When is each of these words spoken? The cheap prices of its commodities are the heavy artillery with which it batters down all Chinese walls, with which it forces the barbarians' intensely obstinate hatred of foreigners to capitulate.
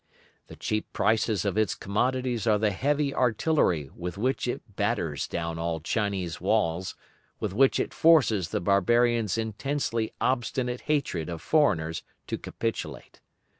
The 0.47 0.55
cheap 0.55 0.91
prices 0.93 1.45
of 1.45 1.59
its 1.59 1.75
commodities 1.75 2.47
are 2.47 2.57
the 2.57 2.71
heavy 2.71 3.13
artillery 3.13 3.91
with 3.95 4.17
which 4.17 4.47
it 4.47 4.75
batters 4.75 5.27
down 5.27 5.59
all 5.59 5.79
Chinese 5.79 6.41
walls, 6.41 6.95
with 7.39 7.53
which 7.53 7.79
it 7.79 7.93
forces 7.93 8.49
the 8.49 8.61
barbarians' 8.61 9.37
intensely 9.37 10.11
obstinate 10.19 10.81
hatred 10.89 11.29
of 11.29 11.39
foreigners 11.39 12.01
to 12.25 12.39
capitulate. 12.39 13.21